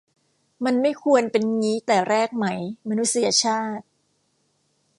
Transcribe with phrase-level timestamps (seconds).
[0.65, 2.45] มันไม่ควรเป็นงี้แต่แรกไหม
[2.89, 3.85] มนุษยชาติ